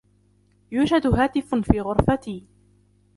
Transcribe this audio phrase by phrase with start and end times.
[0.71, 2.45] يوجد هاتف في غرفتي.